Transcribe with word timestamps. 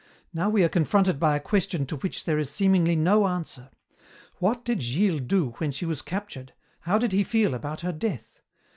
Now 0.33 0.49
we 0.49 0.63
are 0.63 0.67
confronted 0.67 1.19
by 1.19 1.35
a 1.35 1.39
question 1.39 1.85
to 1.85 1.95
which 1.97 2.25
there 2.25 2.39
is 2.39 2.49
seemingly 2.49 2.95
no 2.95 3.27
answer. 3.27 3.69
What 4.39 4.65
did 4.65 4.81
Gilles 4.81 5.19
do 5.27 5.49
when 5.59 5.71
she 5.71 5.85
was 5.85 6.01
captured, 6.01 6.53
how 6.79 6.97
did 6.97 7.11
he 7.11 7.23
feel 7.23 7.53
about 7.53 7.81
her 7.81 7.91
death? 7.93 8.39